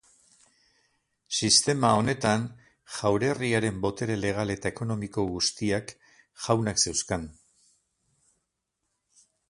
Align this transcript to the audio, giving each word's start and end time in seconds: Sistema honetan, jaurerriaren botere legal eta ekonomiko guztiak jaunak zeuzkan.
Sistema 1.39 1.91
honetan, 1.97 2.45
jaurerriaren 2.95 3.77
botere 3.85 4.17
legal 4.23 4.55
eta 4.57 4.71
ekonomiko 4.75 5.27
guztiak 5.35 5.95
jaunak 6.47 6.83
zeuzkan. 6.87 7.31